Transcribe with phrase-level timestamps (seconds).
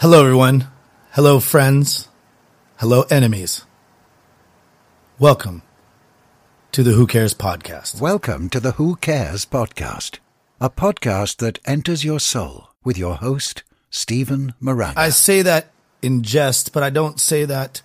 [0.00, 0.66] Hello, everyone.
[1.10, 2.08] Hello, friends.
[2.78, 3.66] Hello, enemies.
[5.18, 5.60] Welcome
[6.72, 8.00] to the Who Cares podcast.
[8.00, 10.18] Welcome to the Who Cares podcast,
[10.58, 14.98] a podcast that enters your soul with your host, Stephen Moraga.
[14.98, 15.70] I say that
[16.00, 17.82] in jest, but I don't say that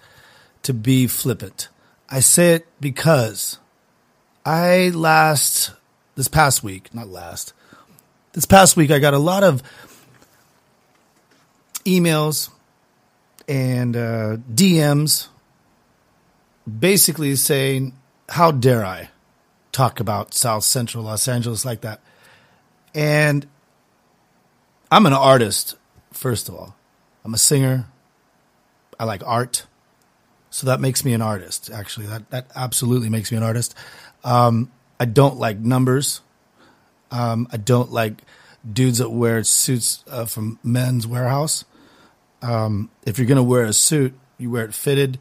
[0.64, 1.68] to be flippant.
[2.10, 3.60] I say it because
[4.46, 5.74] I last,
[6.16, 7.52] this past week, not last,
[8.32, 9.62] this past week, I got a lot of
[11.86, 12.50] emails
[13.48, 15.28] and uh, DMs
[16.68, 17.94] basically saying,
[18.30, 19.10] How dare I
[19.72, 22.02] talk about South Central Los Angeles like that?
[22.94, 23.48] And
[24.92, 25.76] I'm an artist,
[26.12, 26.76] first of all.
[27.24, 27.86] I'm a singer.
[29.00, 29.66] I like art.
[30.50, 32.06] So that makes me an artist, actually.
[32.06, 33.76] That, that absolutely makes me an artist.
[34.24, 36.22] Um, I don't like numbers.
[37.12, 38.22] Um, I don't like
[38.72, 41.66] dudes that wear suits uh, from Men's Wearhouse.
[42.42, 45.20] Um, if you're going to wear a suit, you wear it fitted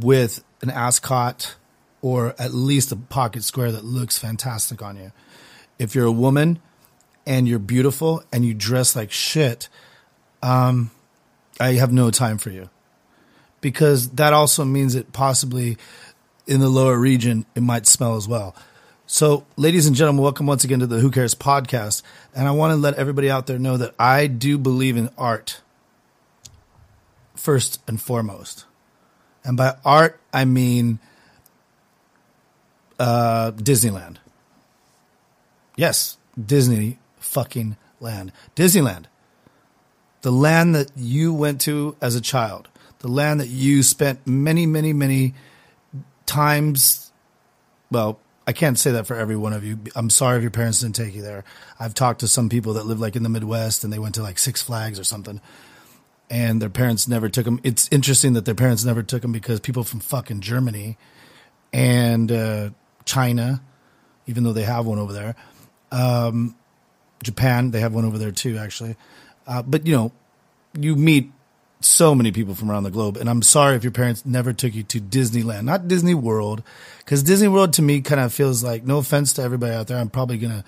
[0.00, 1.56] with an ascot
[2.02, 5.12] or at least a pocket square that looks fantastic on you.
[5.78, 6.60] If you're a woman
[7.26, 9.68] and you're beautiful and you dress like shit,
[10.42, 10.90] um,
[11.60, 12.70] I have no time for you
[13.60, 15.76] because that also means that possibly
[16.46, 18.54] in the lower region it might smell as well.
[19.06, 22.02] So, ladies and gentlemen, welcome once again to the Who Cares podcast.
[22.34, 25.62] And I want to let everybody out there know that I do believe in art
[27.48, 28.66] first and foremost.
[29.42, 30.98] And by art, I mean
[32.98, 34.18] uh, Disneyland.
[35.74, 38.32] Yes, Disney fucking land.
[38.54, 39.06] Disneyland.
[40.20, 42.68] The land that you went to as a child.
[42.98, 45.32] The land that you spent many, many, many
[46.26, 47.10] times.
[47.90, 49.78] Well, I can't say that for every one of you.
[49.96, 51.44] I'm sorry if your parents didn't take you there.
[51.80, 54.22] I've talked to some people that live like in the Midwest and they went to
[54.22, 55.40] like Six Flags or something
[56.30, 57.60] and their parents never took them.
[57.62, 60.98] It's interesting that their parents never took them because people from fucking Germany
[61.72, 62.70] and uh,
[63.04, 63.62] China,
[64.26, 65.34] even though they have one over there,
[65.90, 66.54] um,
[67.22, 68.96] Japan, they have one over there too, actually.
[69.46, 70.12] Uh, but you know,
[70.78, 71.32] you meet
[71.80, 74.74] so many people from around the globe, and I'm sorry if your parents never took
[74.74, 76.62] you to Disneyland, not Disney World,
[76.98, 79.96] because Disney World to me kind of feels like, no offense to everybody out there,
[79.96, 80.64] I'm probably gonna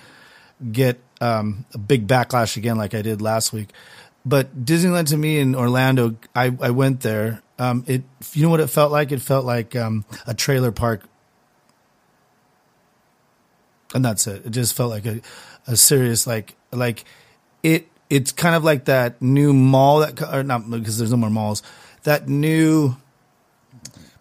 [0.72, 3.70] get um, a big backlash again, like I did last week
[4.24, 7.42] but Disneyland to me in Orlando, I, I went there.
[7.58, 9.12] Um, it, you know what it felt like?
[9.12, 11.02] It felt like um, a trailer park,
[13.94, 14.46] and that's it.
[14.46, 15.20] It just felt like a,
[15.66, 17.04] a serious like like
[17.62, 17.88] it.
[18.08, 21.62] It's kind of like that new mall that or not because there's no more malls.
[22.02, 22.96] That new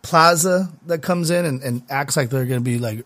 [0.01, 3.05] plaza that comes in and, and acts like they're going to be like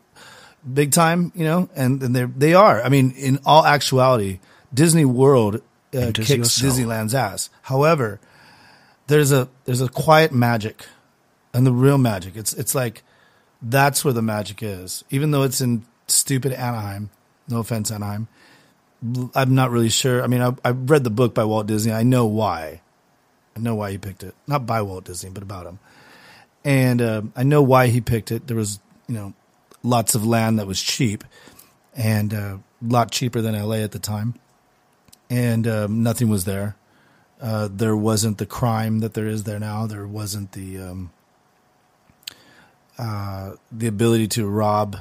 [0.72, 2.82] big time, you know, and and they they are.
[2.82, 4.40] I mean, in all actuality,
[4.74, 5.62] Disney World
[5.94, 7.50] uh, kicks Disneyland's ass.
[7.64, 8.20] However,
[9.08, 10.86] there's a there's a quiet magic,
[11.54, 12.36] and the real magic.
[12.36, 13.04] It's it's like
[13.62, 15.04] that's where the magic is.
[15.10, 17.10] Even though it's in stupid Anaheim.
[17.48, 18.28] No offense, Anaheim.
[19.36, 20.24] I'm not really sure.
[20.24, 21.92] I mean, I, I read the book by Walt Disney.
[21.92, 22.82] I know why.
[23.56, 24.34] I know why he picked it.
[24.48, 25.80] Not by Walt Disney, but about him.
[26.64, 28.48] And uh, I know why he picked it.
[28.48, 29.34] There was, you know,
[29.84, 31.26] lots of land that was cheap,
[31.94, 34.36] and uh, a lot cheaper than LA at the time
[35.34, 36.76] and um, nothing was there.
[37.42, 39.88] Uh, there wasn't the crime that there is there now.
[39.88, 41.12] There wasn't the um,
[43.00, 44.98] uh, the ability to rob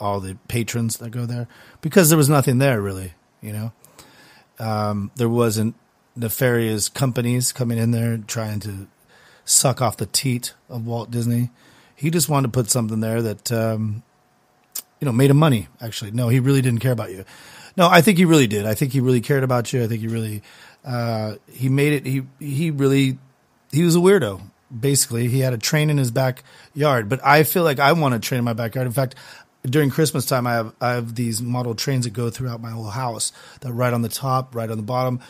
[0.00, 1.46] all the patrons that go there
[1.82, 3.12] because there was nothing there really.
[3.42, 3.72] You know,
[4.58, 5.74] um, there wasn't
[6.16, 8.86] nefarious companies coming in there trying to
[9.44, 11.50] suck off the teat of Walt Disney.
[11.94, 14.02] He just wanted to put something there that um,
[15.00, 15.68] you know made him money.
[15.80, 17.24] Actually, no, he really didn't care about you.
[17.76, 18.66] No, I think he really did.
[18.66, 19.82] I think he really cared about you.
[19.82, 20.42] I think he really
[20.84, 22.06] uh, he made it.
[22.06, 23.18] He he really
[23.72, 24.40] he was a weirdo.
[24.78, 27.08] Basically, he had a train in his backyard.
[27.08, 28.86] But I feel like I want a train in my backyard.
[28.86, 29.14] In fact,
[29.64, 32.90] during Christmas time, I have I have these model trains that go throughout my whole
[32.90, 33.32] house.
[33.60, 35.20] That right on the top, right on the bottom.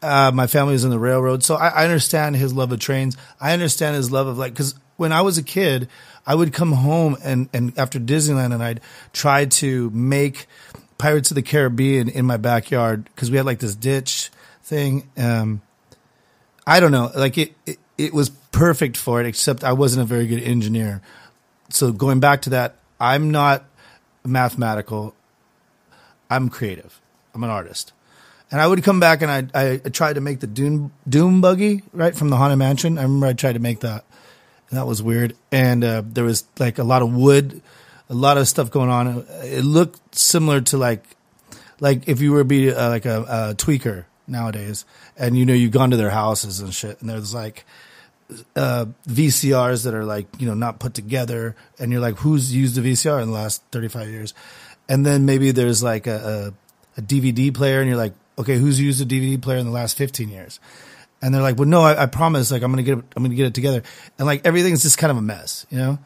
[0.00, 3.16] Uh, my family was in the railroad, so I, I understand his love of trains.
[3.40, 5.88] I understand his love of like because when I was a kid,
[6.24, 8.80] I would come home and and after Disneyland, and I'd
[9.12, 10.46] try to make
[10.96, 14.30] Pirates of the Caribbean in my backyard because we had like this ditch
[14.62, 15.10] thing.
[15.16, 15.60] Um,
[16.64, 20.06] I don't know, like it, it, it was perfect for it, except I wasn't a
[20.06, 21.02] very good engineer.
[21.70, 23.64] So going back to that, I'm not
[24.24, 25.16] mathematical.
[26.30, 27.00] I'm creative.
[27.34, 27.92] I'm an artist.
[28.52, 31.82] And I would come back and I, I, tried to make the Doom, Doom buggy,
[31.92, 32.98] right, from the Haunted Mansion.
[32.98, 34.04] I remember I tried to make that.
[34.72, 35.36] That was weird.
[35.50, 37.62] And uh, there was like a lot of wood
[38.12, 39.26] a lot of stuff going on.
[39.42, 41.02] It looked similar to like
[41.80, 44.84] like if you were be uh, like a, a, tweaker, nowadays,
[45.16, 47.64] and you know you've gone to their houses and shit, and there's like
[48.54, 52.76] uh, VCRs that are like you know not put together, and you're like, who's used
[52.76, 54.34] a VCR in the last 35 years?
[54.88, 56.52] And then maybe there's like a,
[56.96, 59.72] a, a DVD player, and you're like, okay, who's used a DVD player in the
[59.72, 60.60] last 15 years?
[61.22, 63.36] And they're like, well, no, I, I promise, like I'm gonna get it, I'm gonna
[63.36, 63.82] get it together,
[64.18, 65.98] and like everything's just kind of a mess, you know.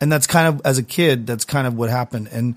[0.00, 2.56] And that's kind of as a kid, that's kind of what happened, and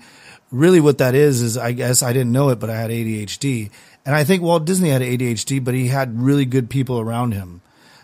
[0.50, 3.70] really what that is is I guess I didn't know it, but I had ADHD,
[4.04, 7.60] and I think Walt Disney had ADHD, but he had really good people around him,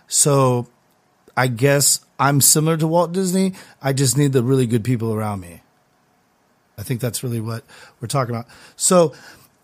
[0.06, 0.68] so
[1.36, 3.54] I guess I'm similar to Walt Disney.
[3.82, 5.62] I just need the really good people around me.
[6.78, 7.64] I think that's really what
[8.00, 8.46] we're talking about.
[8.76, 9.14] So,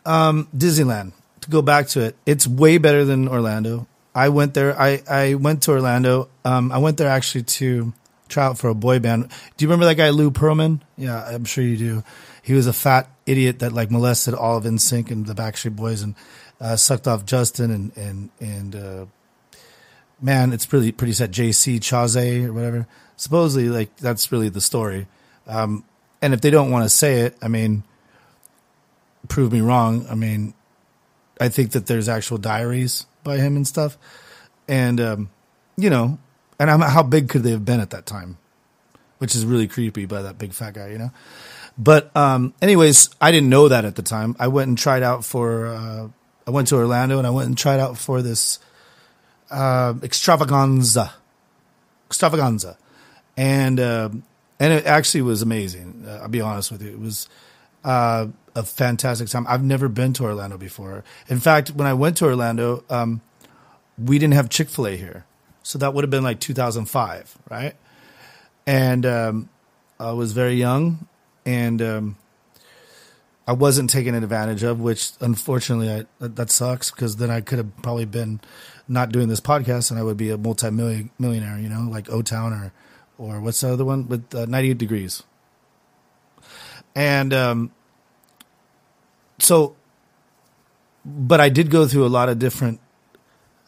[0.05, 1.13] um, Disneyland,
[1.43, 3.87] to go back to it, it's way better than Orlando.
[4.15, 4.79] I went there.
[4.79, 6.29] I, I went to Orlando.
[6.45, 7.93] Um, I went there actually to
[8.29, 9.29] try out for a boy band.
[9.57, 10.81] Do you remember that guy, Lou Pearlman?
[10.97, 12.05] Yeah, I'm sure you do.
[12.43, 16.03] He was a fat idiot that like molested all of NSYNC and the Backstreet Boys
[16.03, 16.15] and
[16.61, 19.07] uh, sucked off Justin and, and, and, uh,
[20.21, 21.33] man, it's pretty pretty sad.
[21.33, 22.87] JC Chasez or whatever.
[23.17, 25.07] Supposedly, like that's really the story.
[25.47, 25.85] Um,
[26.21, 27.83] and if they don't want to say it, I mean,
[29.29, 30.07] prove me wrong.
[30.09, 30.55] I mean,
[31.41, 33.97] I think that there's actual diaries by him and stuff,
[34.69, 35.31] and um,
[35.77, 36.19] you know,
[36.59, 38.39] and I'm, how big could they have been at that time?
[39.19, 41.11] Which is really creepy by that big fat guy, you know.
[41.79, 44.37] But um, anyways, I didn't know that at the time.
[44.39, 45.67] I went and tried out for.
[45.67, 46.09] Uh,
[46.47, 48.59] I went to Orlando and I went and tried out for this
[49.51, 51.13] uh, extravaganza,
[52.09, 52.77] extravaganza,
[53.37, 54.09] and uh,
[54.59, 56.05] and it actually was amazing.
[56.07, 57.29] Uh, I'll be honest with you, it was
[57.85, 59.47] uh, a fantastic time.
[59.49, 61.05] I've never been to Orlando before.
[61.29, 63.21] In fact, when I went to Orlando, um,
[63.99, 65.25] we didn't have Chick Fil A here,
[65.63, 67.75] so that would have been like 2005, right?
[68.67, 69.49] And um,
[69.99, 71.07] I was very young,
[71.45, 72.17] and um,
[73.47, 77.77] I wasn't taken advantage of, which unfortunately I, that sucks because then I could have
[77.83, 78.41] probably been
[78.87, 82.53] not doing this podcast and I would be a multi-millionaire, you know, like O Town
[82.53, 82.73] or,
[83.19, 85.23] or what's the other one with uh, 98 degrees.
[86.95, 87.71] And, um,
[89.39, 89.75] so,
[91.05, 92.81] but I did go through a lot of different,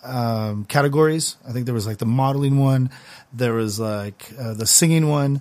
[0.03, 1.37] um, categories.
[1.49, 2.91] I think there was like the modeling one,
[3.33, 5.41] there was like uh, the singing one.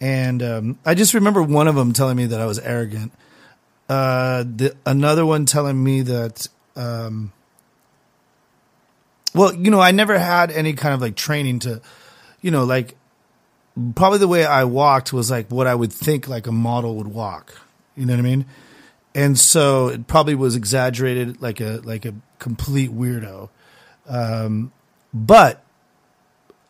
[0.00, 3.12] And, um, I just remember one of them telling me that I was arrogant.
[3.88, 6.46] Uh, the, another one telling me that,
[6.76, 7.32] um,
[9.34, 11.80] well, you know, I never had any kind of like training to,
[12.40, 12.96] you know, like
[13.94, 17.08] probably the way I walked was like what I would think like a model would
[17.08, 17.54] walk.
[17.96, 18.46] You know what I mean?
[19.14, 23.48] And so it probably was exaggerated like a like a complete weirdo.
[24.08, 24.72] Um,
[25.12, 25.62] but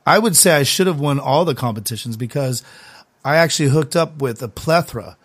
[0.06, 2.62] I would say I should have won all the competitions because
[3.24, 5.16] I actually hooked up with a plethora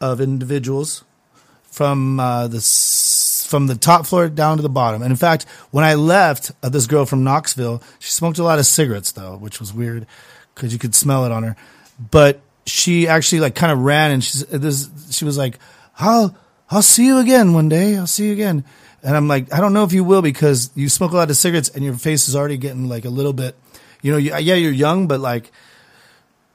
[0.00, 1.04] of individuals
[1.64, 2.60] from uh, the
[3.48, 5.02] from the top floor down to the bottom.
[5.02, 8.58] And in fact, when I left, uh, this girl from Knoxville, she smoked a lot
[8.58, 10.06] of cigarettes though, which was weird
[10.58, 11.56] because you could smell it on her.
[12.10, 14.90] But she actually like kind of ran and she's this.
[15.10, 15.58] She was like,
[15.98, 16.36] "I'll
[16.70, 17.96] I'll see you again one day.
[17.96, 18.64] I'll see you again."
[19.02, 21.36] And I'm like, I don't know if you will because you smoke a lot of
[21.36, 23.56] cigarettes and your face is already getting like a little bit,
[24.02, 25.52] you know, yeah, you're young, but like,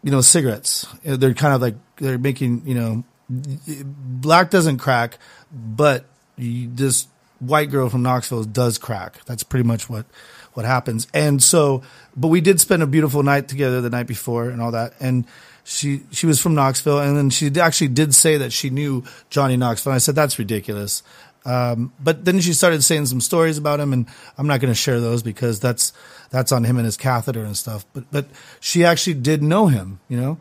[0.04, 5.18] you know, cigarettes, eh, they're kind of like, they're making, you know, black doesn't crack,
[5.52, 6.06] but
[6.36, 7.08] you, this
[7.40, 9.24] white girl from Knoxville does crack.
[9.26, 10.06] That's pretty much what
[10.54, 11.08] what happens.
[11.14, 11.84] And so,
[12.16, 14.94] but we did spend a beautiful night together the night before and all that.
[15.00, 15.26] And
[15.64, 19.58] she she was from Knoxville, and then she actually did say that she knew Johnny
[19.58, 19.92] Knoxville.
[19.92, 21.04] And I said that's ridiculous.
[21.46, 24.08] Um, but then she started saying some stories about him, and
[24.38, 25.94] I'm not going to share those because that's
[26.30, 27.86] that's on him and his catheter and stuff.
[27.94, 28.26] But but
[28.60, 30.38] she actually did know him, you know.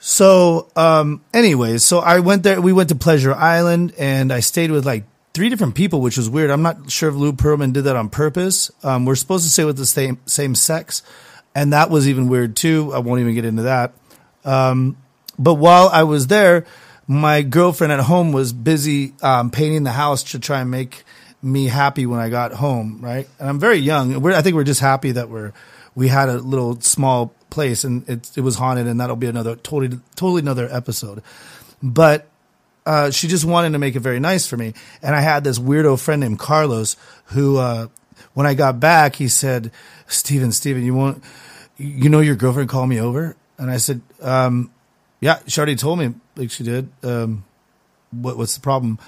[0.00, 2.60] So, um, anyways, so I went there.
[2.60, 5.04] We went to Pleasure Island, and I stayed with like
[5.38, 6.50] three different people, which was weird.
[6.50, 8.72] I'm not sure if Lou Pearlman did that on purpose.
[8.82, 11.04] Um, we're supposed to say with the same same sex,
[11.54, 12.92] and that was even weird too.
[12.92, 13.92] I won't even get into that.
[14.44, 14.96] Um,
[15.38, 16.66] but while I was there,
[17.06, 21.04] my girlfriend at home was busy um, painting the house to try and make
[21.40, 22.98] me happy when I got home.
[23.00, 24.20] Right, and I'm very young.
[24.20, 25.52] We're, I think we're just happy that we're
[25.94, 29.54] we had a little small place and it, it was haunted and that'll be another
[29.54, 31.22] totally totally another episode
[31.82, 32.26] but
[32.88, 34.72] uh, she just wanted to make it very nice for me.
[35.02, 37.88] And i had this weirdo friend named carlos who uh,
[38.32, 39.70] when i got back he said
[40.06, 41.22] steven steven you want
[41.76, 43.36] you know your girlfriend called me over?
[43.58, 44.72] And i said um,
[45.20, 46.14] yeah she already told me.
[46.34, 46.88] Like she did.
[47.02, 47.44] Um,
[48.10, 48.98] what, what's the problem?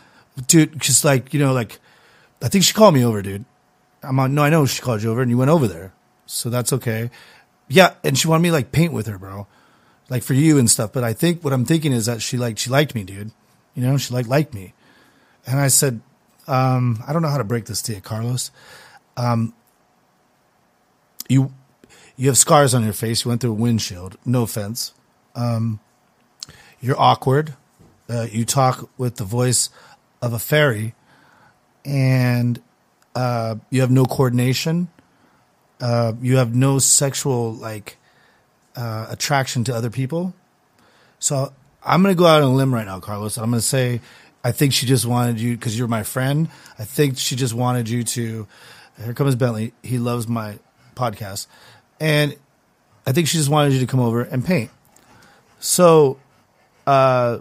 [0.47, 1.79] Dude just like you know like
[2.43, 3.47] i think she called me over dude.
[4.03, 5.95] I'm on no i know she called you over and you went over there.
[6.27, 7.11] So that's okay.
[7.67, 9.47] Yeah, and she wanted me like paint with her, bro,
[10.11, 10.93] like for you and stuff.
[10.93, 13.31] But I think what I'm thinking is that she like she liked me, dude.
[13.81, 14.75] You know, she like liked me,
[15.47, 16.01] and I said,
[16.47, 18.51] Um, I don't know how to break this to you, Carlos.
[19.17, 19.55] Um,
[21.31, 21.53] you
[22.17, 23.25] you have scars on your face.
[23.25, 24.19] You went through a windshield.
[24.27, 24.93] No offense.
[25.35, 25.81] Um,
[26.81, 27.55] you're awkward.
[28.07, 29.71] Uh, you talk with the voice
[30.21, 30.95] of a fairy,
[31.83, 32.61] and
[33.15, 34.89] uh, you have no coordination.
[35.81, 37.97] Uh, you have no sexual like
[38.77, 40.35] uh, attraction to other people.
[41.19, 43.37] So I'm going to go out on a limb right now, Carlos.
[43.39, 44.01] I'm going to say
[44.43, 46.49] I think she just wanted you because you're my friend.
[46.79, 48.47] I think she just wanted you to.
[49.03, 49.73] Here comes Bentley.
[49.83, 50.59] He loves my
[50.95, 51.47] podcast,
[51.99, 52.37] and
[53.07, 54.71] I think she just wanted you to come over and paint.
[55.59, 56.19] So,
[56.87, 57.39] uh,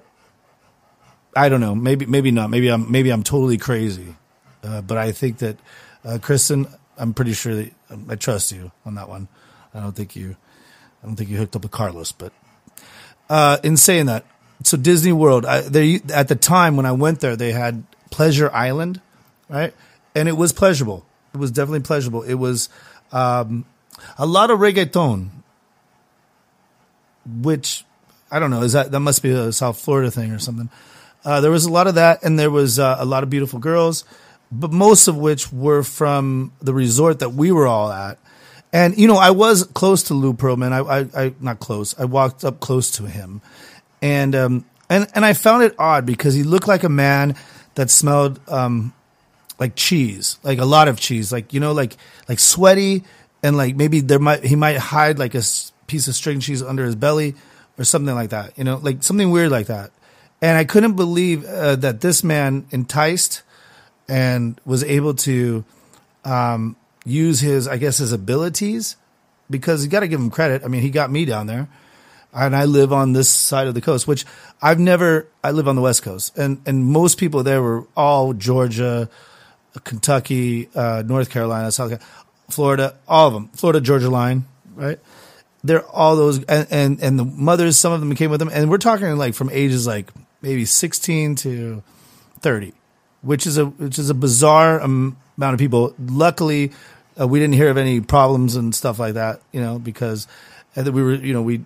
[1.35, 1.75] I don't know.
[1.75, 2.49] Maybe maybe not.
[2.49, 4.15] Maybe I'm maybe I'm totally crazy.
[4.63, 5.57] Uh, but I think that
[6.03, 6.67] uh, Kristen,
[6.97, 9.29] I'm pretty sure that um, I trust you on that one.
[9.73, 10.35] I don't think you,
[11.01, 12.11] I don't think you hooked up with Carlos.
[12.11, 12.33] But
[13.29, 14.25] uh, in saying that,
[14.63, 18.51] so Disney World, I, they at the time when I went there, they had Pleasure
[18.53, 19.01] Island,
[19.47, 19.73] right?
[20.15, 21.05] And it was pleasurable.
[21.33, 22.23] It was definitely pleasurable.
[22.23, 22.69] It was
[23.11, 23.65] um,
[24.17, 25.29] a lot of reggaeton,
[27.25, 27.85] which
[28.31, 28.63] I don't know.
[28.63, 30.69] Is that that must be a South Florida thing or something?
[31.23, 33.59] Uh, there was a lot of that, and there was uh, a lot of beautiful
[33.59, 34.05] girls,
[34.51, 38.17] but most of which were from the resort that we were all at.
[38.71, 40.71] And you know, I was close to Lou Pearlman.
[40.71, 41.97] I, I, I not close.
[41.99, 43.41] I walked up close to him,
[44.01, 47.35] and um, and and I found it odd because he looked like a man
[47.75, 48.93] that smelled um,
[49.59, 51.97] like cheese, like a lot of cheese, like you know, like
[52.27, 53.03] like sweaty,
[53.41, 55.41] and like maybe there might he might hide like a
[55.87, 57.35] piece of string cheese under his belly
[57.77, 59.91] or something like that, you know, like something weird like that.
[60.41, 63.41] And I couldn't believe uh, that this man enticed
[64.07, 65.65] and was able to
[66.23, 66.75] um,
[67.05, 68.95] use his, I guess, his abilities
[69.49, 70.63] because you got to give him credit.
[70.63, 71.67] I mean, he got me down there,
[72.33, 74.25] and I live on this side of the coast, which
[74.61, 75.27] I've never.
[75.43, 79.09] I live on the west coast, and and most people there were all Georgia,
[79.83, 82.09] Kentucky, uh, North Carolina, South Carolina,
[82.49, 84.99] Florida, all of them, Florida Georgia line, right?
[85.63, 88.69] They're all those, and, and and the mothers, some of them came with them, and
[88.69, 91.83] we're talking like from ages like maybe sixteen to
[92.39, 92.73] thirty,
[93.21, 95.93] which is a which is a bizarre amount of people.
[95.99, 96.71] Luckily,
[97.19, 100.27] uh, we didn't hear of any problems and stuff like that, you know, because
[100.75, 101.65] and we were, you know, we, you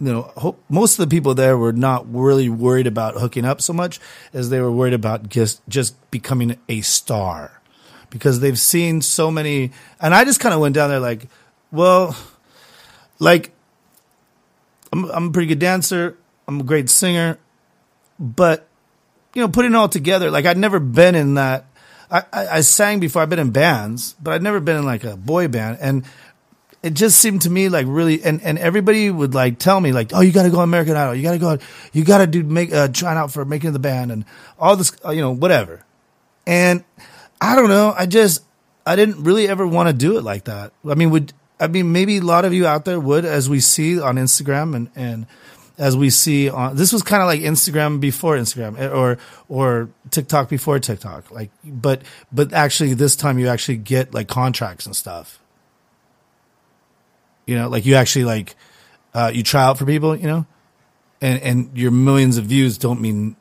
[0.00, 3.72] know, hope, most of the people there were not really worried about hooking up so
[3.72, 4.00] much
[4.32, 7.60] as they were worried about just just becoming a star,
[8.10, 9.70] because they've seen so many.
[10.00, 11.28] And I just kind of went down there like,
[11.70, 12.16] well,
[13.18, 13.52] like,
[14.92, 16.16] I'm I'm a pretty good dancer.
[16.48, 17.38] I'm a great singer,
[18.18, 18.68] but
[19.34, 21.66] you know, putting it all together, like I'd never been in that.
[22.10, 23.22] I, I, I sang before.
[23.22, 26.04] I've been in bands, but I'd never been in like a boy band, and
[26.82, 28.22] it just seemed to me like really.
[28.22, 31.14] And, and everybody would like tell me like, oh, you got to go American Idol.
[31.14, 31.58] You got to go.
[31.92, 34.24] You got to do make uh, trying out for making the band and
[34.58, 35.84] all this, uh, you know, whatever.
[36.46, 36.84] And
[37.40, 37.94] I don't know.
[37.96, 38.44] I just
[38.86, 40.72] I didn't really ever want to do it like that.
[40.88, 43.60] I mean, would I mean maybe a lot of you out there would, as we
[43.60, 45.26] see on Instagram and and
[45.76, 49.88] as we see on this was kind of like Instagram before Instagram eh, or or
[50.10, 52.02] TikTok before TikTok like but
[52.32, 55.40] but actually this time you actually get like contracts and stuff.
[57.46, 58.54] You know like you actually like
[59.14, 60.46] uh, you try out for people you know?
[61.20, 63.36] And and your millions of views don't mean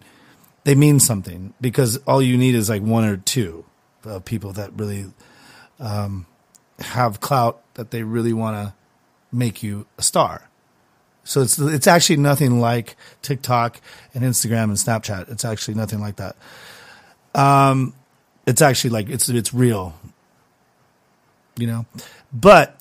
[0.63, 3.65] they mean something because all you need is like one or two
[4.05, 5.05] of people that really
[5.79, 6.25] um,
[6.79, 8.73] have clout that they really want to
[9.31, 10.49] make you a star
[11.23, 13.79] so it's it's actually nothing like TikTok
[14.13, 15.29] and Instagram and Snapchat.
[15.29, 16.35] It's actually nothing like that.
[17.33, 17.93] Um,
[18.45, 19.93] it's actually like it's it's real,
[21.55, 21.85] you know.
[22.33, 22.77] But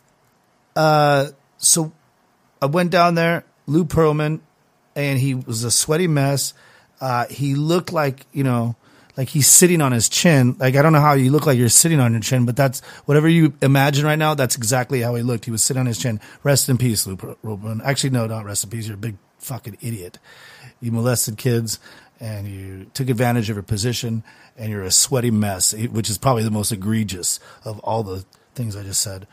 [0.75, 1.93] uh, so
[2.61, 4.41] I went down there, Lou Pearlman,
[4.97, 6.53] and he was a sweaty mess.
[7.01, 8.75] Uh, he looked like you know
[9.17, 10.57] like he's sitting on his chin.
[10.59, 12.81] Like I don't know how you look like you're sitting on your chin, but that's
[13.05, 14.35] whatever you imagine right now.
[14.35, 15.45] That's exactly how he looked.
[15.45, 16.21] He was sitting on his chin.
[16.43, 17.83] Rest in peace, Lou Pearlman.
[17.85, 18.87] Actually, no, not rest in peace.
[18.87, 20.19] You're a big fucking idiot.
[20.81, 21.79] You molested kids
[22.23, 24.23] and you took advantage of your position,
[24.57, 28.77] and you're a sweaty mess, which is probably the most egregious of all the things
[28.77, 29.27] I just said.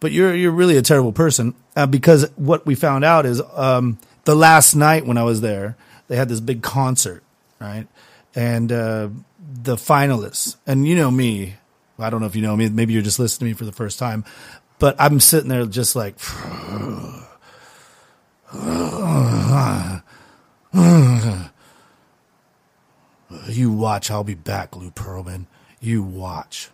[0.00, 3.98] But you're you're really a terrible person uh, because what we found out is um,
[4.24, 5.76] the last night when I was there,
[6.08, 7.22] they had this big concert,
[7.60, 7.86] right?
[8.34, 9.08] And uh,
[9.38, 10.56] the finalists.
[10.66, 11.54] And you know me,
[11.98, 13.72] I don't know if you know me, maybe you're just listening to me for the
[13.72, 14.24] first time,
[14.78, 16.16] but I'm sitting there just like,
[23.48, 25.46] you watch, I'll be back, Lou Pearlman.
[25.80, 26.70] You watch.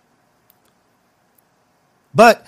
[2.14, 2.46] But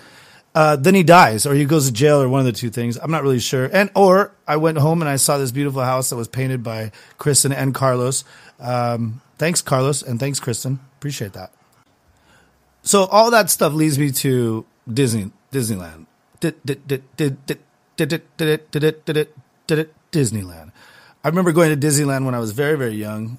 [0.54, 2.96] uh, then he dies, or he goes to jail, or one of the two things.
[2.96, 3.68] I'm not really sure.
[3.72, 6.92] And or I went home and I saw this beautiful house that was painted by
[7.18, 8.24] Kristen and Carlos.
[8.60, 10.80] Um, thanks, Carlos, and thanks, Kristen.
[10.98, 11.52] Appreciate that.
[12.82, 16.06] So all that stuff leads me to Disney Disneyland.
[20.12, 20.72] Disneyland.
[21.22, 23.38] I remember going to Disneyland when I was very very young,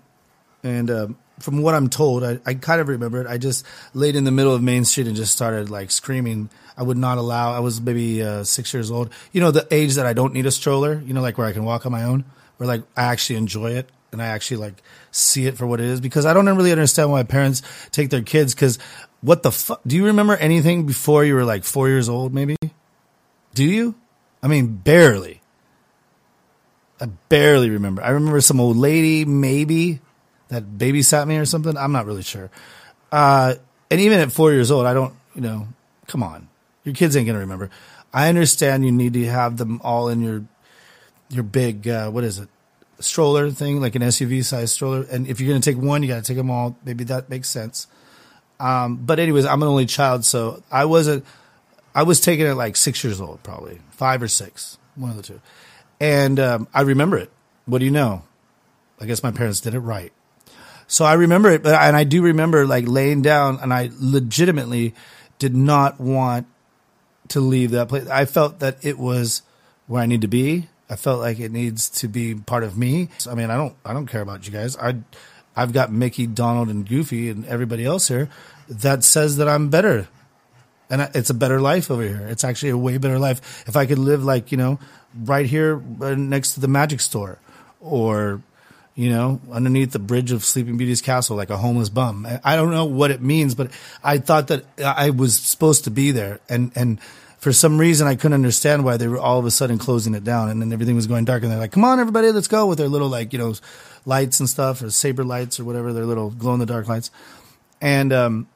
[0.64, 3.28] and um, from what I'm told, I, I kind of remember it.
[3.28, 6.50] I just laid in the middle of Main Street and just started like screaming.
[6.78, 7.54] I would not allow.
[7.54, 9.12] I was maybe uh, six years old.
[9.32, 11.02] You know, the age that I don't need a stroller.
[11.06, 12.26] You know, like where I can walk on my own,
[12.58, 15.88] where like I actually enjoy it and I actually like see it for what it
[15.88, 16.02] is.
[16.02, 18.54] Because I don't really understand why parents take their kids.
[18.54, 18.80] Because
[19.22, 19.82] what the fuck?
[19.86, 22.34] Do you remember anything before you were like four years old?
[22.34, 22.56] Maybe.
[23.54, 23.96] Do you?
[24.44, 25.42] I mean, barely.
[27.00, 28.04] I barely remember.
[28.04, 30.00] I remember some old lady, maybe
[30.50, 31.76] that babysat me or something.
[31.76, 32.52] I'm not really sure.
[33.12, 33.56] Uh,
[33.90, 35.68] and even at four years old, I don't, you know,
[36.08, 36.48] come on,
[36.84, 37.70] your kids ain't gonna remember.
[38.14, 40.46] I understand you need to have them all in your
[41.30, 42.50] your big uh, what is it
[43.02, 45.06] stroller thing, like an SUV size stroller.
[45.12, 46.78] And if you're gonna take one, you gotta take them all.
[46.84, 47.88] Maybe that makes sense.
[48.60, 51.26] Um, but anyways, I'm an only child, so I wasn't.
[51.94, 55.24] I was taken at like six years old, probably five or six, one of the
[55.24, 55.42] two.
[56.00, 57.32] And um, I remember it.
[57.66, 58.24] What do you know?
[59.00, 60.14] I guess my parents did it right.
[60.88, 64.94] So I remember it, but and I do remember like laying down, and I legitimately
[65.40, 66.48] did not want
[67.30, 68.08] to leave that place.
[68.08, 69.42] I felt that it was
[69.88, 70.68] where I need to be.
[70.92, 73.08] I felt like it needs to be part of me.
[73.30, 74.76] I mean, I don't, I don't care about you guys.
[74.76, 74.98] I,
[75.56, 78.30] I've got Mickey, Donald, and Goofy, and everybody else here
[78.68, 80.10] that says that I'm better,
[80.90, 82.28] and it's a better life over here.
[82.28, 83.64] It's actually a way better life.
[83.68, 84.80] If I could live like you know,
[85.16, 87.40] right here uh, next to the magic store,
[87.80, 88.42] or
[88.94, 92.28] you know, underneath the bridge of Sleeping Beauty's castle, like a homeless bum.
[92.44, 93.72] I don't know what it means, but
[94.04, 96.42] I thought that I was supposed to be there.
[96.50, 97.00] And, and
[97.42, 100.24] for some reason, I couldn't understand why they were all of a sudden closing it
[100.24, 101.42] down and then everything was going dark.
[101.42, 103.56] And they're like, come on, everybody, let's go with their little, like, you know,
[104.06, 107.10] lights and stuff or saber lights or whatever, their little glow in the dark lights.
[107.82, 108.48] And, um,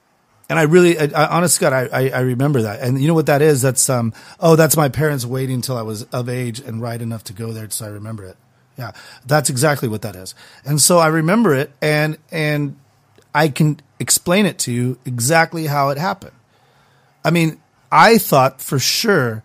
[0.51, 2.79] and I really, I, I, honest God, I, I, I remember that.
[2.81, 3.63] And you know what that is?
[3.63, 7.23] That's, um, oh, that's my parents waiting until I was of age and right enough
[7.23, 7.67] to go there.
[7.71, 8.37] So I remember it.
[8.77, 8.91] Yeah,
[9.25, 10.35] that's exactly what that is.
[10.63, 12.77] And so I remember it and and
[13.33, 16.33] I can explain it to you exactly how it happened.
[17.23, 17.59] I mean,
[17.95, 19.43] I thought for sure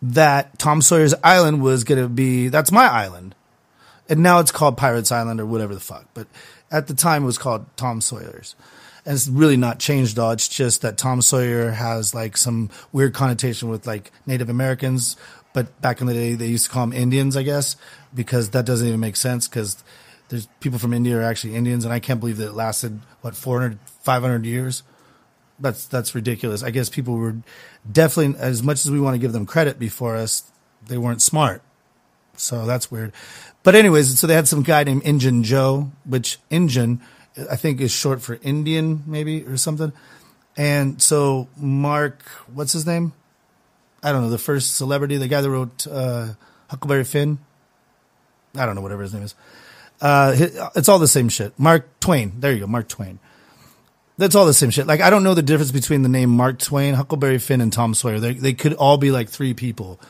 [0.00, 3.34] that Tom Sawyer's Island was going to be that's my island.
[4.08, 6.06] And now it's called Pirates Island or whatever the fuck.
[6.14, 6.28] But
[6.70, 8.54] at the time it was called Tom Sawyer's.
[9.04, 10.30] And it's really not changed at all.
[10.30, 15.16] It's just that Tom Sawyer has like some weird connotation with like Native Americans
[15.52, 17.74] but back in the day they used to call them Indians, I guess,
[18.14, 19.82] because that doesn't even make sense because
[20.28, 23.34] there's people from India are actually Indians, and I can't believe that it lasted what
[23.34, 24.82] 400, 500 years.
[25.60, 26.62] That's that's ridiculous.
[26.62, 27.36] I guess people were
[27.90, 30.50] definitely as much as we want to give them credit before us,
[30.86, 31.62] they weren't smart.
[32.36, 33.12] So that's weird.
[33.64, 37.00] But anyways, so they had some guy named Injun Joe, which Injun
[37.50, 39.92] I think is short for Indian maybe or something.
[40.56, 43.12] And so Mark, what's his name?
[44.02, 46.34] I don't know, the first celebrity, the guy that wrote uh,
[46.68, 47.38] Huckleberry Finn.
[48.54, 49.34] I don't know, whatever his name is.
[50.00, 50.34] Uh,
[50.76, 51.58] it's all the same shit.
[51.58, 52.34] Mark Twain.
[52.38, 53.18] There you go, Mark Twain.
[54.18, 54.86] That's all the same shit.
[54.86, 57.94] Like I don't know the difference between the name Mark Twain, Huckleberry Finn, and Tom
[57.94, 58.18] Sawyer.
[58.18, 60.00] They they could all be like three people.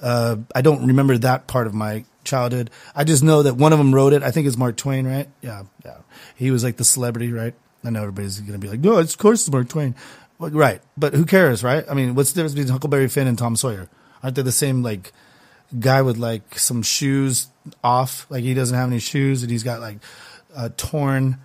[0.00, 2.70] Uh, I don't remember that part of my childhood.
[2.94, 4.22] I just know that one of them wrote it.
[4.22, 5.28] I think it's Mark Twain, right?
[5.42, 5.98] Yeah, yeah.
[6.34, 7.54] He was like the celebrity, right?
[7.84, 9.94] I know everybody's gonna be like, no, of course it's Mark Twain.
[10.40, 11.84] Right, but who cares, right?
[11.90, 13.88] I mean, what's the difference between Huckleberry Finn and Tom Sawyer?
[14.22, 15.12] Aren't they the same like
[15.78, 17.48] guy with like some shoes
[17.84, 18.26] off?
[18.30, 19.98] Like he doesn't have any shoes, and he's got like
[20.56, 21.38] uh, torn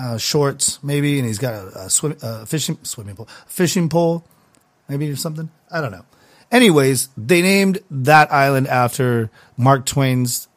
[0.00, 4.24] uh, shorts, maybe, and he's got a, a swim, fishing swimming pool, fishing pole,
[4.88, 5.50] maybe or something.
[5.70, 6.04] I don't know.
[6.50, 10.48] Anyways, they named that island after Mark Twain's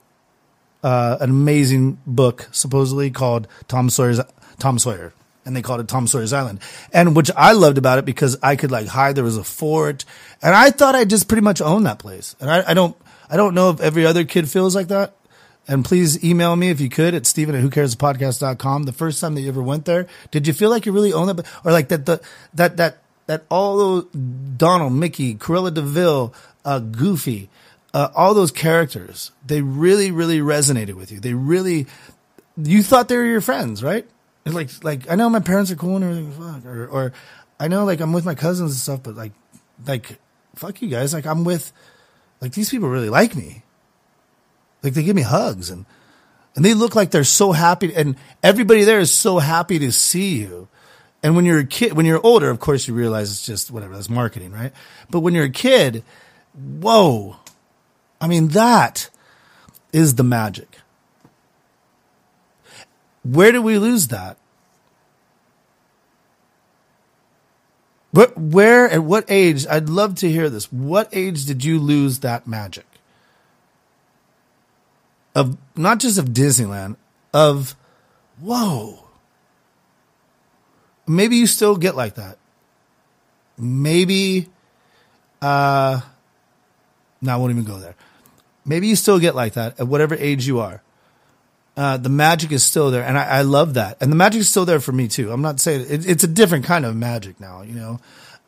[0.84, 4.19] uh, an amazing book, supposedly called Tom Sawyer's
[4.60, 5.13] Tom Sawyer
[5.45, 6.60] and they called it Tom Sawyer's Island.
[6.91, 9.15] And which I loved about it because I could like hide.
[9.15, 10.06] There was a fort,
[10.41, 12.36] and I thought I just pretty much owned that place.
[12.39, 12.95] And I, I don't,
[13.29, 15.15] I don't know if every other kid feels like that.
[15.67, 18.84] And please email me if you could at Stephen at whocarespodcast.com.
[18.84, 21.39] The first time that you ever went there, did you feel like you really owned
[21.39, 21.45] it?
[21.63, 22.21] Or like that, the,
[22.54, 22.97] that, that,
[23.28, 24.06] that all those
[24.58, 26.34] Donald, Mickey, Cruella de Vil,
[26.65, 27.49] uh, Goofy,
[27.93, 31.21] uh, all those characters, they really, really resonated with you.
[31.21, 31.88] They really,
[32.58, 34.06] you thought they were your friends, right?
[34.52, 37.13] like like I know my parents are cool and everything, fuck, or or
[37.60, 39.32] I know like I'm with my cousins and stuff, but like
[39.88, 40.19] like
[40.56, 41.71] fuck you guys, like I'm with
[42.41, 43.63] like these people really like me,
[44.83, 45.85] like they give me hugs and
[46.55, 50.37] and they look like they're so happy, and everybody there is so happy to see
[50.37, 50.67] you.
[51.23, 53.95] And when you're a kid, when you're older, of course, you realize it's just whatever,
[53.95, 54.73] that's marketing, right?
[55.09, 56.03] But when you're a kid,
[56.53, 57.37] whoa,
[58.21, 59.09] I mean that
[59.91, 60.77] is the magic.
[63.23, 64.37] Where do we lose that?
[68.11, 69.65] But where at what age?
[69.67, 70.71] I'd love to hear this.
[70.71, 72.85] What age did you lose that magic?
[75.35, 76.95] Of not just of Disneyland,
[77.33, 77.75] of
[78.39, 79.03] whoa.
[81.07, 82.37] Maybe you still get like that.
[83.57, 84.49] Maybe
[85.41, 86.01] uh
[87.21, 87.95] no, I won't even go there.
[88.65, 90.81] Maybe you still get like that at whatever age you are.
[91.75, 93.97] Uh, the magic is still there, and I, I, love that.
[93.99, 95.31] And the magic is still there for me too.
[95.31, 97.63] I'm not saying it, it's a different kind of magic now.
[97.63, 97.99] You know,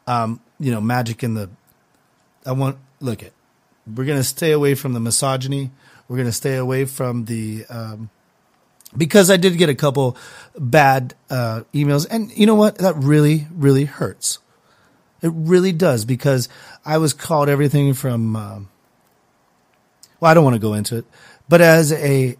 [0.05, 1.49] um, you know, magic in the.
[2.45, 3.31] I want look at.
[3.91, 5.71] We're gonna stay away from the misogyny.
[6.07, 7.65] We're gonna stay away from the.
[7.69, 8.09] Um,
[8.95, 10.15] because I did get a couple
[10.57, 12.77] bad uh, emails, and you know what?
[12.77, 14.39] That really, really hurts.
[15.21, 16.47] It really does because
[16.85, 18.35] I was called everything from.
[18.35, 18.69] Um,
[20.19, 21.05] well, I don't want to go into it,
[21.49, 22.37] but as a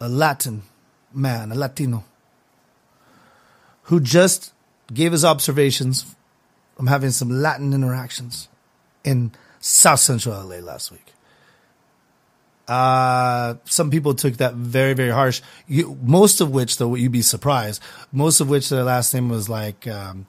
[0.00, 0.62] a Latin
[1.12, 2.04] man, a Latino,
[3.84, 4.52] who just
[4.92, 6.14] gave his observations
[6.76, 8.48] from having some Latin interactions
[9.04, 11.12] in South Central LA last week.
[12.68, 15.40] Uh, some people took that very, very harsh.
[15.66, 17.82] You, most of which, though, you'd be surprised.
[18.12, 20.26] Most of which their last name was like um,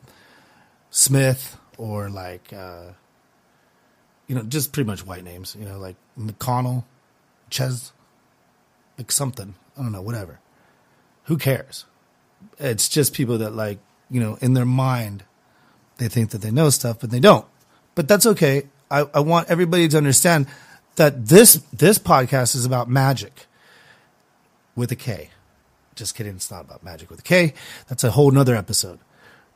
[0.90, 2.94] Smith or like, uh,
[4.28, 5.56] you know, just pretty much white names.
[5.60, 6.86] You know, like McConnell,
[7.50, 7.92] Ches,
[8.98, 9.56] like something.
[9.78, 10.40] I don't know, whatever.
[11.26, 11.86] Who cares?
[12.58, 15.24] It's just people that like, you know, in their mind,
[15.98, 17.46] they think that they know stuff, but they don't.
[17.96, 18.64] But that's okay.
[18.90, 20.48] I, I want everybody to understand
[21.00, 23.48] that this this podcast is about magic
[24.76, 25.30] with a K.
[25.96, 27.54] Just kidding, it's not about magic with a K.
[27.88, 29.00] That's a whole nother episode.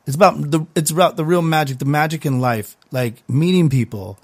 [0.06, 4.18] It's about the it's about the real magic, the magic in life, like meeting people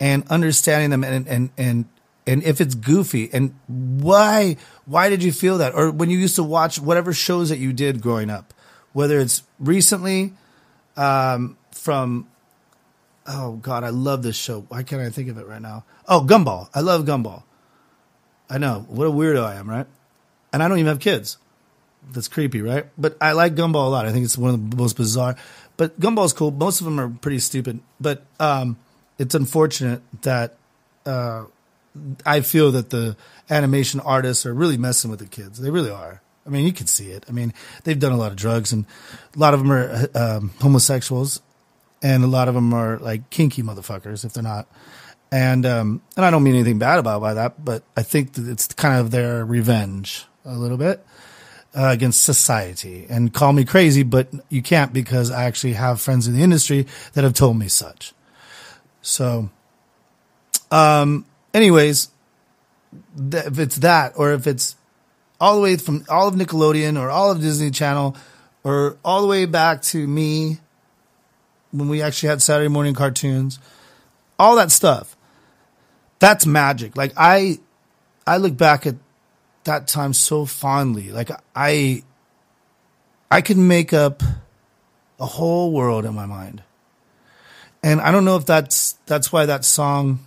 [0.00, 1.84] and understanding them and and and
[2.26, 6.34] and if it's goofy and why why did you feel that or when you used
[6.34, 8.52] to watch whatever shows that you did growing up
[8.92, 10.32] whether it's recently
[10.96, 12.26] um, from
[13.28, 14.60] oh god i love this show.
[14.68, 15.84] Why can't i think of it right now?
[16.08, 16.68] Oh gumball.
[16.74, 17.44] I love gumball.
[18.48, 18.86] I know.
[18.88, 19.86] What a weirdo i am right?
[20.52, 21.38] And i don't even have kids.
[22.12, 22.86] That's creepy right?
[22.96, 24.06] But i like gumball a lot.
[24.06, 25.36] I think it's one of the most bizarre.
[25.76, 26.50] But gumball's cool.
[26.50, 27.80] Most of them are pretty stupid.
[28.00, 28.78] But um,
[29.18, 30.56] it's unfortunate that
[31.04, 31.44] uh,
[32.24, 33.16] I feel that the
[33.50, 35.60] animation artists are really messing with the kids.
[35.60, 36.22] They really are.
[36.46, 37.24] I mean, you can see it.
[37.28, 37.52] I mean,
[37.84, 38.86] they've done a lot of drugs, and
[39.34, 41.42] a lot of them are um, homosexuals,
[42.02, 44.68] and a lot of them are like kinky motherfuckers if they're not.
[45.32, 48.48] And um, and I don't mean anything bad about by that, but I think that
[48.48, 51.04] it's kind of their revenge a little bit
[51.74, 53.06] uh, against society.
[53.08, 56.86] And call me crazy, but you can't because I actually have friends in the industry
[57.14, 58.14] that have told me such.
[59.02, 59.50] So,
[60.70, 62.08] um, anyways,
[63.30, 64.76] th- if it's that, or if it's
[65.40, 68.16] all the way from all of Nickelodeon or all of Disney Channel,
[68.64, 70.58] or all the way back to me
[71.78, 73.58] when we actually had Saturday morning cartoons,
[74.38, 75.16] all that stuff.
[76.18, 76.96] That's magic.
[76.96, 77.58] Like I,
[78.26, 78.96] I look back at
[79.64, 81.10] that time so fondly.
[81.10, 82.02] Like I,
[83.30, 84.22] I could make up
[85.18, 86.62] a whole world in my mind.
[87.82, 90.20] And I don't know if that's that's why that song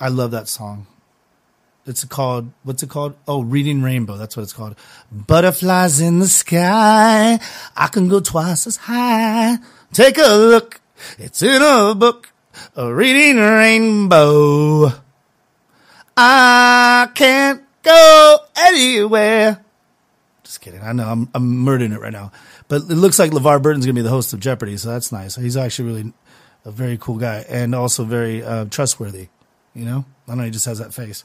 [0.00, 0.86] I love that song.
[1.88, 3.14] It's called what's it called?
[3.26, 4.16] Oh, Reading Rainbow.
[4.16, 4.76] That's what it's called.
[5.10, 7.40] Butterflies in the sky.
[7.76, 9.56] I can go twice as high.
[9.92, 10.80] Take a look.
[11.18, 12.32] It's in a book.
[12.76, 14.92] A reading rainbow.
[16.16, 19.64] I can't go anywhere.
[20.42, 20.80] Just kidding.
[20.82, 22.32] I know I'm I'm murdering it right now,
[22.68, 25.36] but it looks like LeVar Burton's gonna be the host of Jeopardy, so that's nice.
[25.36, 26.12] He's actually really
[26.64, 29.28] a very cool guy and also very uh, trustworthy.
[29.74, 31.24] You know, I know he just has that face.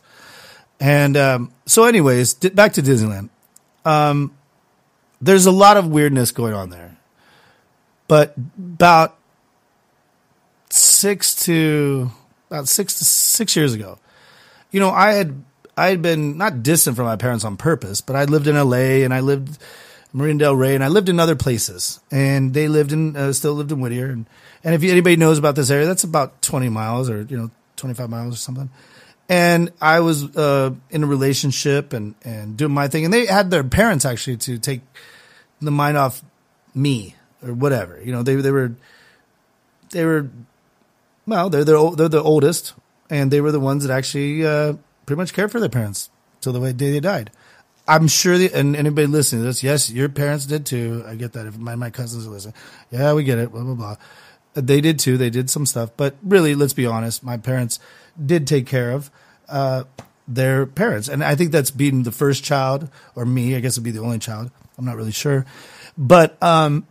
[0.84, 3.30] And um, so, anyways, back to Disneyland.
[3.86, 4.36] Um,
[5.22, 6.98] there's a lot of weirdness going on there,
[8.10, 9.17] but about
[10.69, 12.12] six to
[12.50, 13.98] about six to six years ago,
[14.72, 15.41] you know, I had
[15.78, 19.04] I had been not distant from my parents on purpose, but I lived in L.A.
[19.04, 19.58] and I lived in
[20.12, 23.54] Marina Del Rey and I lived in other places, and they lived in uh, still
[23.54, 24.26] lived in Whittier, and
[24.65, 28.10] and if anybody knows about this area, that's about twenty miles or you know 25
[28.10, 28.69] miles or something.
[29.29, 33.05] And I was uh, in a relationship and, and doing my thing.
[33.05, 34.81] And they had their parents actually to take
[35.62, 36.21] the mind off
[36.75, 38.01] me or whatever.
[38.03, 38.75] You know, they, they were,
[39.91, 40.29] they were,
[41.25, 42.73] well, they're, they're, they're the oldest
[43.09, 44.73] and they were the ones that actually uh,
[45.05, 46.09] pretty much cared for their parents
[46.41, 47.31] till the day they died.
[47.88, 51.03] I'm sure, the, and anybody listening to this, yes, your parents did too.
[51.05, 51.47] I get that.
[51.47, 52.55] If my, my cousins are listening,
[52.91, 53.51] yeah, we get it.
[53.51, 53.95] Blah blah blah.
[54.53, 55.17] They did too.
[55.17, 57.23] They did some stuff, but really, let's be honest.
[57.23, 57.79] My parents
[58.17, 59.10] did take care of
[59.47, 59.84] uh,
[60.28, 63.56] their parents, and I think that's being the first child, or me.
[63.56, 64.52] I guess it'd be the only child.
[64.78, 65.45] I'm not really sure,
[65.97, 66.88] but um,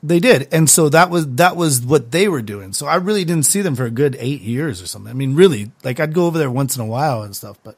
[0.00, 2.72] They did, and so that was that was what they were doing.
[2.72, 5.10] So I really didn't see them for a good eight years or something.
[5.10, 7.58] I mean, really, like I'd go over there once in a while and stuff.
[7.64, 7.74] But,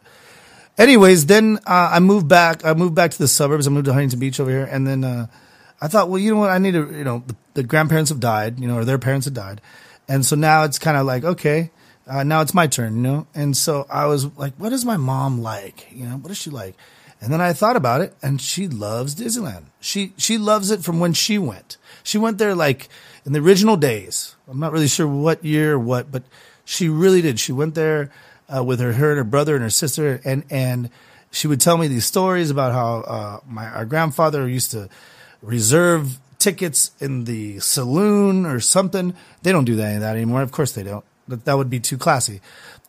[0.77, 2.63] anyways, then uh, I moved back.
[2.63, 3.67] I moved back to the suburbs.
[3.67, 5.29] I moved to Huntington Beach over here, and then uh,
[5.81, 6.51] I thought, well, you know what?
[6.51, 9.25] I need to, you know, the, the grandparents have died, you know, or their parents
[9.25, 9.63] have died,
[10.07, 11.71] and so now it's kind of like, okay,
[12.11, 13.27] uh, now it's my turn, you know.
[13.35, 15.87] And so I was like, what is my mom like?
[15.93, 16.75] You know, what is she like?
[17.21, 19.67] And then I thought about it, and she loves Disneyland.
[19.79, 21.77] She she loves it from when she went.
[22.03, 22.89] She went there like
[23.25, 24.35] in the original days.
[24.49, 26.23] I'm not really sure what year or what, but
[26.65, 27.39] she really did.
[27.39, 28.11] She went there
[28.49, 30.91] uh, with her her and her brother and her sister, and and
[31.31, 34.89] she would tell me these stories about how uh, my our grandfather used to
[35.43, 39.15] reserve tickets in the saloon or something.
[39.43, 40.41] They don't do that, that anymore.
[40.41, 41.05] Of course they don't.
[41.31, 42.41] That that would be too classy.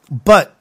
[0.09, 0.55] But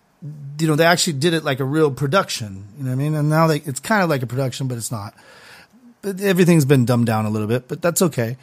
[0.58, 2.68] you know, they actually did it like a real production.
[2.76, 3.14] You know what I mean?
[3.14, 5.14] And now they, it's kind of like a production, but it's not.
[6.02, 8.36] But everything's been dumbed down a little bit, but that's okay.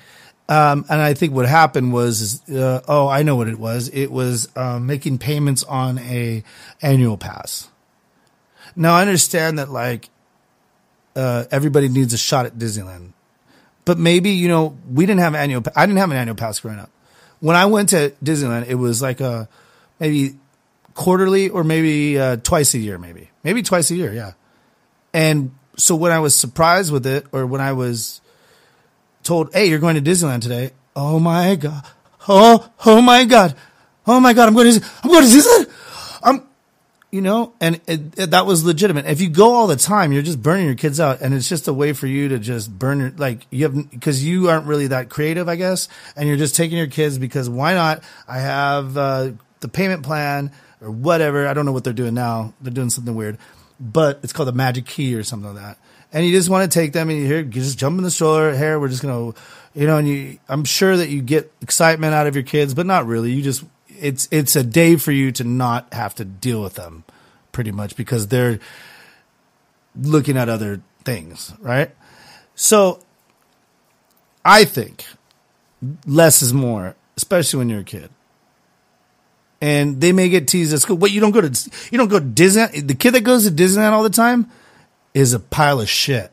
[0.50, 3.90] Um, and I think what happened was, uh, oh, I know what it was.
[3.90, 6.44] It was uh, making payments on a
[6.82, 7.70] annual pass.
[8.76, 10.10] Now I understand that like
[11.16, 13.12] uh, everybody needs a shot at Disneyland,
[13.86, 15.64] but maybe you know we didn't have annual.
[15.76, 16.92] I didn't have an annual pass growing up.
[17.40, 19.48] When I went to Disneyland, it was like a
[20.00, 20.38] maybe
[20.94, 24.34] quarterly or maybe uh, twice a year, maybe maybe twice a year, yeah.
[25.14, 28.22] And so when I was surprised with it, or when I was
[29.24, 31.86] told, "Hey, you're going to Disneyland today," oh my god,
[32.28, 33.56] oh oh my god,
[34.06, 36.20] oh my god, I'm going to I'm going to Disneyland.
[36.24, 36.48] I'm,
[37.18, 39.08] you know, and it, it, that was legitimate.
[39.08, 41.68] If you go all the time, you're just burning your kids out, and it's just
[41.68, 44.86] a way for you to just burn your like you have because you aren't really
[44.86, 48.04] that creative, I guess, and you're just taking your kids because why not?
[48.28, 51.48] I have uh, the payment plan or whatever.
[51.48, 52.54] I don't know what they're doing now.
[52.62, 53.40] They're doing something weird,
[53.80, 55.80] but it's called the Magic Key or something like that.
[56.14, 58.12] And you just want to take them and you hear, you just jump in the
[58.12, 58.56] stroller.
[58.56, 59.34] Here, we're just gonna,
[59.74, 60.38] you know, and you.
[60.48, 63.32] I'm sure that you get excitement out of your kids, but not really.
[63.32, 63.64] You just,
[64.00, 67.04] it's it's a day for you to not have to deal with them,
[67.52, 68.60] pretty much because they're
[69.96, 71.92] looking at other things, right?
[72.56, 73.00] So,
[74.44, 75.06] I think
[76.06, 78.10] less is more, especially when you're a kid
[79.62, 80.98] and they may get teased at school.
[80.98, 82.82] But you don't go to you don't go to Disney.
[82.82, 84.50] The kid that goes to Disneyland all the time
[85.14, 86.32] is a pile of shit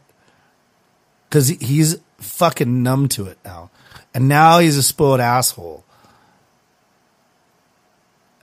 [1.28, 3.70] because he's fucking numb to it now,
[4.12, 5.84] and now he's a spoiled asshole,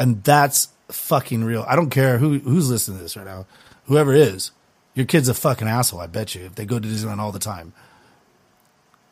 [0.01, 1.65] and that's fucking real.
[1.67, 3.45] I don't care who who's listening to this right now,
[3.85, 4.51] whoever is,
[4.93, 6.01] your kid's a fucking asshole.
[6.01, 7.73] I bet you if they go to Disneyland all the time.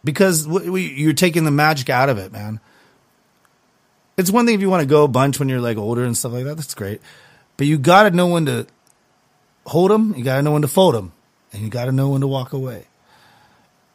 [0.01, 2.61] Because we, you're taking the magic out of it, man
[4.19, 6.15] it's one thing if you want to go a bunch when you're like older and
[6.15, 6.57] stuff like that.
[6.57, 7.01] That's great,
[7.55, 8.67] but you got to know when to
[9.65, 10.13] hold them.
[10.15, 11.13] You got to know when to fold them,
[11.53, 12.87] and you got to know when to walk away.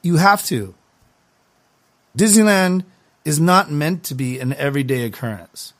[0.00, 0.74] You have to.
[2.16, 2.84] Disneyland
[3.24, 5.73] is not meant to be an everyday occurrence.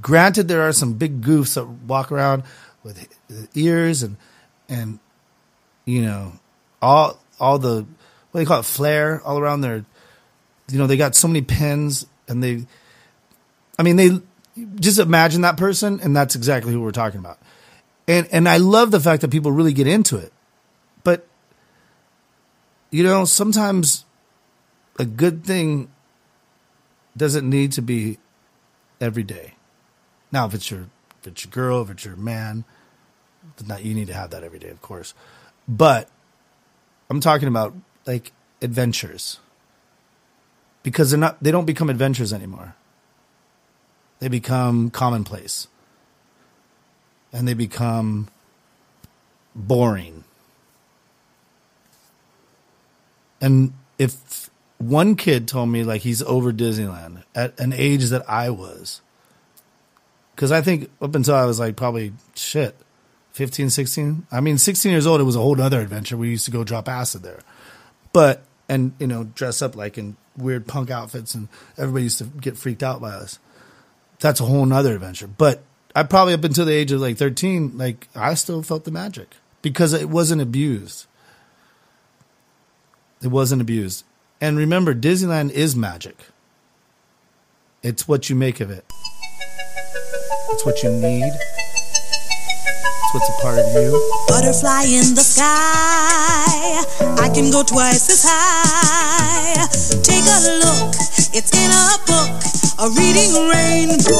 [0.00, 2.44] Granted, there are some big goofs that walk around
[2.82, 3.08] with
[3.54, 4.16] ears and
[4.68, 4.98] and
[5.84, 6.32] you know
[6.80, 7.86] all all the
[8.30, 9.84] what do they call it flair all around their
[10.70, 12.66] you know they got so many pins and they
[13.78, 14.20] I mean, they
[14.76, 17.38] just imagine that person, and that's exactly who we're talking about.
[18.06, 20.32] And and I love the fact that people really get into it,
[21.04, 21.26] but
[22.90, 24.04] you know, sometimes
[24.98, 25.90] a good thing
[27.16, 28.18] doesn't need to be
[29.00, 29.54] every day.
[30.32, 30.88] Now, if it's your
[31.20, 32.64] if it's your girl, if it's your man,
[33.66, 35.14] not you need to have that every day, of course.
[35.68, 36.08] But
[37.08, 37.74] I'm talking about
[38.06, 39.38] like adventures
[40.82, 42.74] because they're not they don't become adventures anymore
[44.22, 45.66] they become commonplace
[47.32, 48.28] and they become
[49.52, 50.22] boring.
[53.40, 58.50] And if one kid told me like he's over Disneyland at an age that I
[58.50, 59.00] was,
[60.42, 62.74] because I think up until I was like probably shit,
[63.30, 64.26] 15, 16.
[64.32, 66.16] I mean, 16 years old, it was a whole other adventure.
[66.16, 67.38] We used to go drop acid there.
[68.12, 71.46] But, and, you know, dress up like in weird punk outfits, and
[71.78, 73.38] everybody used to get freaked out by us
[74.22, 75.26] that's a whole nother adventure.
[75.26, 75.62] But
[75.94, 79.36] I probably up until the age of like 13, like I still felt the magic
[79.60, 81.06] because it wasn't abused.
[83.22, 84.04] It wasn't abused.
[84.40, 86.16] And remember, Disneyland is magic.
[87.82, 88.84] It's what you make of it.
[90.52, 91.24] It's what you need.
[91.24, 93.90] It's what's a part of you.
[94.28, 96.84] Butterfly in the sky.
[97.18, 99.66] I can go twice as high.
[100.02, 100.94] Take a look.
[101.32, 102.42] It's in a book
[102.78, 104.18] a reading rainbow.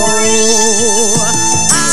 [1.70, 1.91] I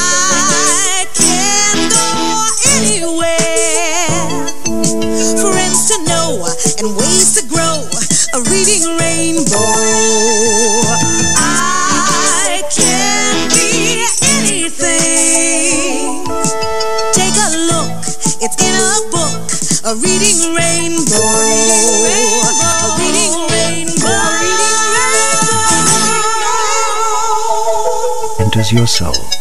[28.80, 29.39] your soul.